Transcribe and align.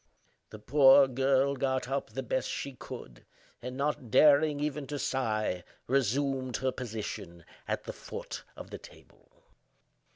The 0.49 0.57
poor 0.57 1.07
girl 1.07 1.55
got 1.55 1.87
up 1.87 2.09
the 2.09 2.23
best 2.23 2.49
she 2.49 2.73
could, 2.73 3.23
and, 3.61 3.77
not 3.77 4.09
daring 4.09 4.59
even 4.59 4.87
to 4.87 4.97
sigh, 4.97 5.63
resumed 5.85 6.57
her 6.57 6.71
position 6.71 7.45
at 7.67 7.83
the 7.83 7.93
foot 7.93 8.43
of 8.55 8.71
the 8.71 8.79
table. 8.79 9.29